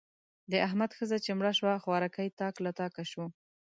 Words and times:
د 0.51 0.53
احمد 0.67 0.91
ښځه 0.97 1.17
چې 1.25 1.31
مړه 1.39 1.51
شوه؛ 1.57 1.81
خوارکی 1.83 2.27
تاک 2.39 2.55
له 2.65 2.71
تاکه 2.79 3.03
شو. 3.11 3.25